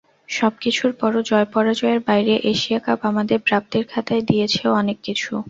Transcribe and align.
সবকিছুর 0.33 0.91
পরও 0.99 1.21
জয়-পরাজয়ের 1.29 1.99
বাইরে 2.07 2.33
এশিয়া 2.51 2.79
কাপ 2.79 2.99
আমাদের 3.09 3.37
প্রাপ্তির 3.47 3.83
খাতায় 3.91 4.23
দিয়েছেও 4.29 4.71
অনেক 4.81 4.97
কিছু। 5.03 5.31